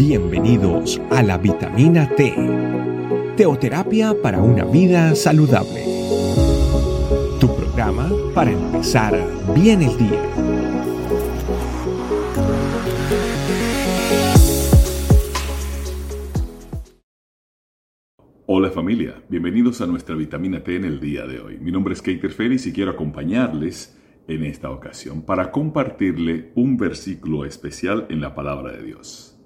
[0.00, 2.34] Bienvenidos a la vitamina T,
[3.36, 5.84] teoterapia para una vida saludable.
[7.38, 9.14] Tu programa para empezar
[9.54, 10.22] bien el día.
[18.46, 21.58] Hola familia, bienvenidos a nuestra vitamina T en el día de hoy.
[21.58, 23.98] Mi nombre es Keiter Félix y quiero acompañarles
[24.28, 29.36] en esta ocasión para compartirle un versículo especial en la palabra de Dios.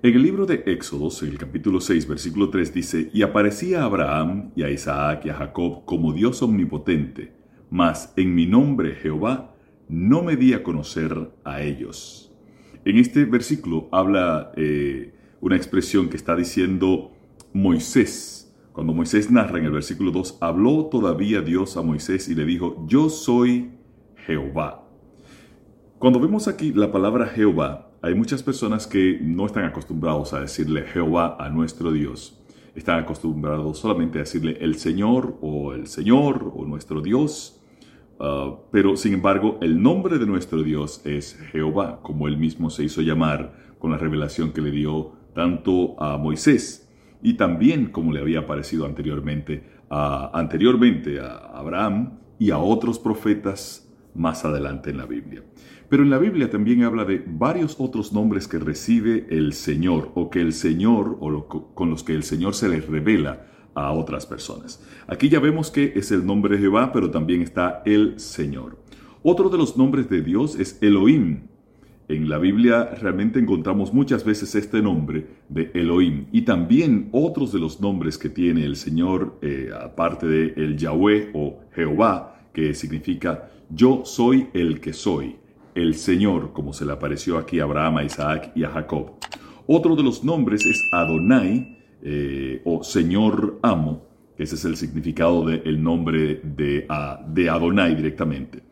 [0.00, 3.86] En el libro de Éxodos, en el capítulo 6, versículo 3 dice, Y aparecía a
[3.86, 7.32] Abraham y a Isaac y a Jacob como Dios omnipotente,
[7.68, 9.56] mas en mi nombre Jehová
[9.88, 12.32] no me di a conocer a ellos.
[12.84, 17.10] En este versículo habla eh, una expresión que está diciendo
[17.52, 18.56] Moisés.
[18.72, 22.86] Cuando Moisés narra en el versículo 2, habló todavía Dios a Moisés y le dijo,
[22.86, 23.72] yo soy
[24.14, 24.87] Jehová.
[25.98, 30.82] Cuando vemos aquí la palabra Jehová, hay muchas personas que no están acostumbrados a decirle
[30.82, 32.40] Jehová a nuestro Dios.
[32.76, 37.60] Están acostumbrados solamente a decirle el Señor o el Señor o nuestro Dios.
[38.20, 42.84] Ah, pero sin embargo, el nombre de nuestro Dios es Jehová, como él mismo se
[42.84, 46.88] hizo llamar con la revelación que le dio tanto a Moisés
[47.24, 53.84] y también como le había aparecido anteriormente a, anteriormente a Abraham y a otros profetas
[54.14, 55.42] más adelante en la Biblia.
[55.88, 60.28] Pero en la Biblia también habla de varios otros nombres que recibe el Señor o
[60.28, 64.84] que el Señor o con los que el Señor se les revela a otras personas.
[65.06, 68.78] Aquí ya vemos que es el nombre de Jehová, pero también está el Señor.
[69.22, 71.44] Otro de los nombres de Dios es Elohim.
[72.08, 77.60] En la Biblia realmente encontramos muchas veces este nombre de Elohim y también otros de
[77.60, 83.50] los nombres que tiene el Señor, eh, aparte de el Yahweh o Jehová, que significa
[83.70, 85.36] yo soy el que soy
[85.82, 89.12] el Señor, como se le apareció aquí a Abraham, a Isaac y a Jacob.
[89.66, 94.08] Otro de los nombres es Adonai, eh, o Señor Amo,
[94.38, 98.62] ese es el significado del nombre de, Adonai directamente.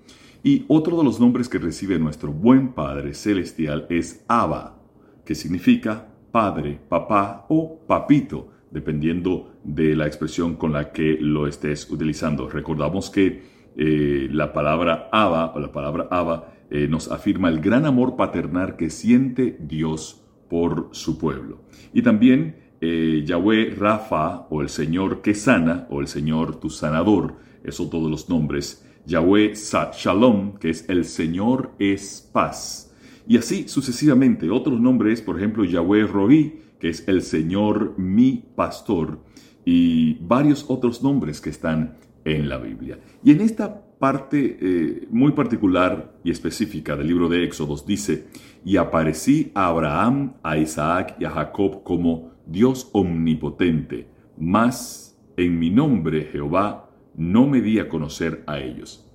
[0.44, 4.78] Y otro de los nombres que recibe nuestro buen Padre Celestial es Abba,
[5.25, 11.91] que significa Padre, Papá o Papito, dependiendo de la expresión con la que lo estés
[11.91, 12.49] utilizando.
[12.49, 13.43] Recordamos que
[13.77, 18.77] eh, la palabra Abba o la palabra Abba eh, nos afirma el gran amor paternal
[18.77, 21.60] que siente Dios por su pueblo.
[21.93, 27.37] Y también eh, Yahweh Rafa o el Señor que sana o el Señor tu sanador,
[27.65, 28.84] esos todos los nombres.
[29.06, 32.93] Yahweh Shalom, que es el Señor es paz.
[33.28, 34.50] Y así sucesivamente.
[34.50, 39.21] Otros nombres, por ejemplo, Yahweh Roí, que es el Señor mi pastor.
[39.65, 42.99] Y varios otros nombres que están en la Biblia.
[43.22, 48.27] Y en esta parte eh, muy particular y específica del libro de Éxodos dice,
[48.65, 55.71] y aparecí a Abraham, a Isaac y a Jacob como Dios omnipotente, mas en mi
[55.71, 59.09] nombre Jehová no me di a conocer a ellos.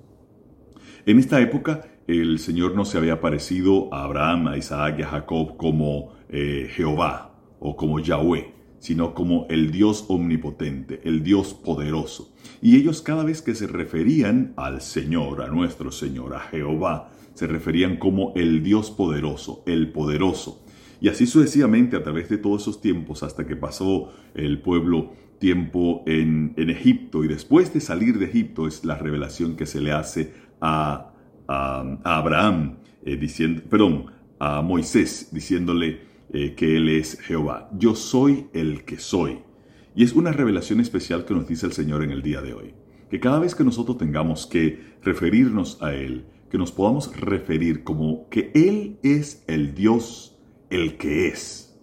[1.06, 5.08] En esta época el Señor no se había aparecido a Abraham, a Isaac y a
[5.08, 12.34] Jacob como eh, Jehová o como Yahweh sino como el Dios omnipotente, el Dios poderoso.
[12.64, 17.46] Y ellos cada vez que se referían al Señor, a nuestro Señor, a Jehová, se
[17.46, 20.66] referían como el Dios poderoso, el poderoso.
[21.00, 26.04] Y así sucesivamente a través de todos esos tiempos hasta que pasó el pueblo tiempo
[26.08, 30.34] en, Egipto y después de salir de Egipto es la revelación que se le hace
[30.60, 31.08] a,
[31.48, 34.06] Abraham, eh, diciendo, perdón,
[34.40, 37.70] a Moisés diciéndole, eh, que Él es Jehová.
[37.78, 39.40] Yo soy el que soy.
[39.96, 42.74] Y es una revelación especial que nos dice el Señor en el día de hoy.
[43.10, 48.30] Que cada vez que nosotros tengamos que referirnos a Él, que nos podamos referir como
[48.30, 50.38] que Él es el Dios,
[50.70, 51.78] el que es.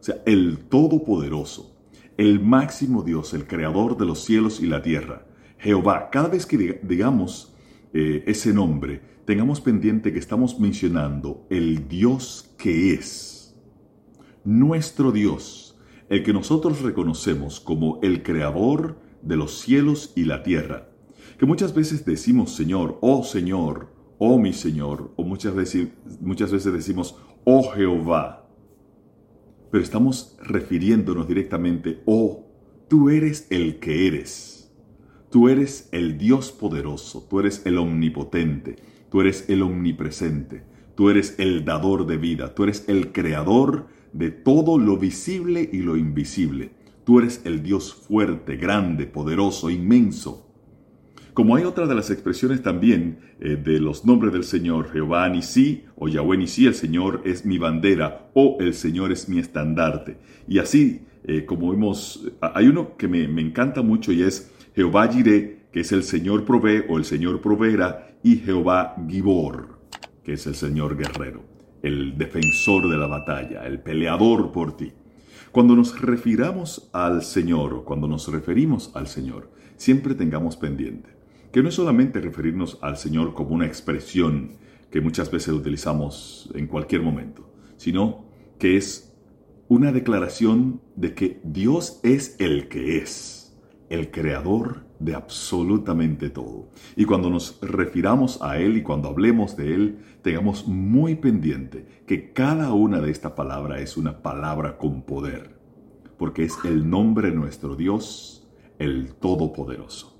[0.00, 1.76] O sea, el Todopoderoso,
[2.16, 5.26] el máximo Dios, el Creador de los cielos y la tierra.
[5.58, 7.54] Jehová, cada vez que digamos
[7.92, 13.39] eh, ese nombre, tengamos pendiente que estamos mencionando el Dios que es
[14.44, 15.78] nuestro Dios,
[16.08, 20.88] el que nosotros reconocemos como el creador de los cielos y la tierra.
[21.38, 23.88] Que muchas veces decimos Señor, oh Señor,
[24.18, 25.88] oh mi Señor, o muchas veces,
[26.20, 28.48] muchas veces decimos, oh Jehová.
[29.70, 32.46] Pero estamos refiriéndonos directamente, oh,
[32.88, 34.70] tú eres el que eres.
[35.30, 38.76] Tú eres el Dios poderoso, tú eres el omnipotente,
[39.10, 40.64] tú eres el omnipresente,
[41.00, 45.78] tú eres el dador de vida, tú eres el creador de todo lo visible y
[45.78, 46.72] lo invisible.
[47.04, 50.52] Tú eres el Dios fuerte, grande, poderoso, inmenso.
[51.32, 55.84] Como hay otra de las expresiones también eh, de los nombres del Señor, Jehová Nisi
[55.96, 60.18] o Yahweh Nisi, el Señor es mi bandera o el Señor es mi estandarte.
[60.46, 65.08] Y así, eh, como vemos, hay uno que me, me encanta mucho y es Jehová
[65.08, 69.79] Jireh, que es el Señor provee o el Señor proveerá, y Jehová Gibor,
[70.24, 71.42] que es el Señor guerrero,
[71.82, 74.92] el defensor de la batalla, el peleador por ti.
[75.52, 81.20] Cuando nos refiramos al Señor cuando nos referimos al Señor, siempre tengamos pendiente
[81.52, 84.52] que no es solamente referirnos al Señor como una expresión
[84.90, 88.24] que muchas veces utilizamos en cualquier momento, sino
[88.58, 89.12] que es
[89.68, 93.39] una declaración de que Dios es el que es,
[93.90, 96.70] el creador de absolutamente todo.
[96.96, 102.32] Y cuando nos refiramos a Él y cuando hablemos de Él, tengamos muy pendiente que
[102.32, 105.58] cada una de esta palabra es una palabra con poder,
[106.16, 108.48] porque es el nombre de nuestro Dios,
[108.78, 110.16] el Todopoderoso.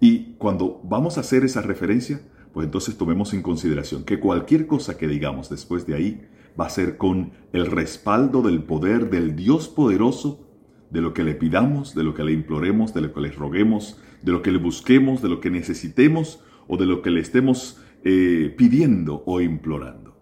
[0.00, 2.20] Y cuando vamos a hacer esa referencia,
[2.52, 6.28] pues entonces tomemos en consideración que cualquier cosa que digamos después de ahí
[6.58, 10.51] va a ser con el respaldo del poder del Dios poderoso,
[10.92, 13.98] de lo que le pidamos, de lo que le imploremos, de lo que le roguemos,
[14.22, 17.80] de lo que le busquemos, de lo que necesitemos o de lo que le estemos
[18.04, 20.14] eh, pidiendo o implorando.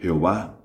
[0.00, 0.58] Jehová,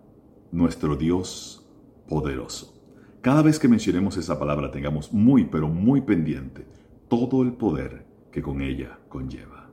[0.52, 1.70] nuestro Dios
[2.08, 2.82] poderoso.
[3.22, 6.66] Cada vez que mencionemos esa palabra tengamos muy, pero muy pendiente
[7.08, 9.70] todo el poder que con ella conlleva.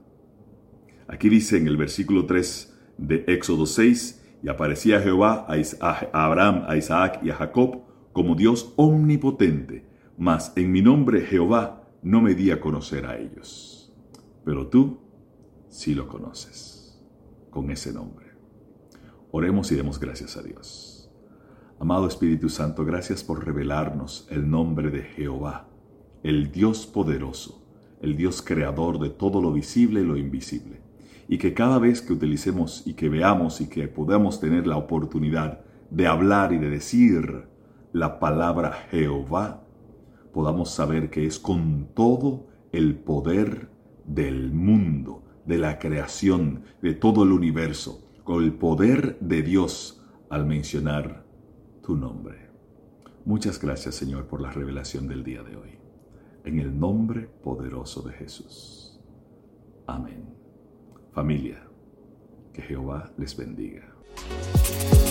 [1.08, 5.46] Aquí dice en el versículo 3 de Éxodo 6, y aparecía Jehová
[5.80, 9.86] a Abraham, a Isaac y a Jacob como Dios omnipotente,
[10.18, 13.92] mas en mi nombre Jehová no me di a conocer a ellos.
[14.44, 14.98] Pero tú
[15.68, 17.00] sí lo conoces
[17.50, 18.26] con ese nombre.
[19.30, 21.10] Oremos y demos gracias a Dios.
[21.78, 25.68] Amado Espíritu Santo, gracias por revelarnos el nombre de Jehová,
[26.22, 27.60] el Dios poderoso
[28.00, 30.80] el Dios creador de todo lo visible y lo invisible.
[31.28, 35.60] Y que cada vez que utilicemos y que veamos y que podamos tener la oportunidad
[35.90, 37.44] de hablar y de decir
[37.92, 39.64] la palabra Jehová,
[40.32, 43.70] podamos saber que es con todo el poder
[44.04, 50.46] del mundo, de la creación, de todo el universo, con el poder de Dios al
[50.46, 51.24] mencionar
[51.82, 52.50] tu nombre.
[53.24, 55.80] Muchas gracias Señor por la revelación del día de hoy
[56.44, 58.98] en el nombre poderoso de Jesús.
[59.86, 60.24] Amén.
[61.12, 61.62] Familia,
[62.52, 63.92] que Jehová les bendiga.